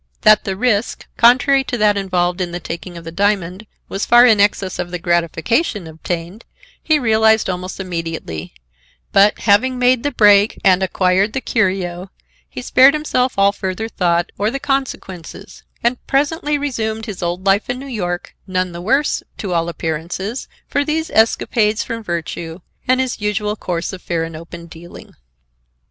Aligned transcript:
That 0.21 0.45
the 0.45 0.57
risk, 0.57 1.05
contrary 1.15 1.63
to 1.65 1.77
that 1.77 1.95
involved 1.95 2.41
in 2.41 2.51
the 2.51 2.59
taking 2.59 2.97
of 2.97 3.03
the 3.03 3.11
diamond, 3.11 3.67
was 3.87 4.03
far 4.03 4.25
in 4.25 4.39
excess 4.39 4.79
of 4.79 4.89
the 4.89 4.97
gratification 4.97 5.85
obtained, 5.85 6.43
he 6.81 6.97
realized 6.97 7.47
almost 7.51 7.79
immediately, 7.79 8.51
but, 9.11 9.37
having 9.41 9.77
made 9.77 10.01
the 10.01 10.09
break, 10.09 10.59
and 10.63 10.81
acquired 10.81 11.33
the 11.33 11.39
curio, 11.39 12.09
he 12.49 12.63
spared 12.63 12.95
himself 12.95 13.37
all 13.37 13.51
further 13.51 13.87
thought 13.87 14.31
or 14.39 14.49
the 14.49 14.59
consequences, 14.59 15.61
and 15.83 16.03
presently 16.07 16.57
resumed 16.57 17.05
his 17.05 17.21
old 17.21 17.45
life 17.45 17.69
in 17.69 17.77
New 17.77 17.85
York, 17.85 18.33
none 18.47 18.71
the 18.71 18.81
worse, 18.81 19.21
to 19.37 19.53
all 19.53 19.69
appearances, 19.69 20.47
for 20.67 20.83
these 20.83 21.11
escapades 21.11 21.83
from 21.83 22.01
virtue 22.01 22.57
and 22.87 22.99
his 22.99 23.21
usual 23.21 23.55
course 23.55 23.93
of 23.93 24.01
fair 24.01 24.23
and 24.23 24.35
open 24.35 24.65
dealing. 24.65 25.13